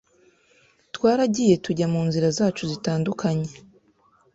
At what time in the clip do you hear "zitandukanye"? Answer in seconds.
2.71-3.51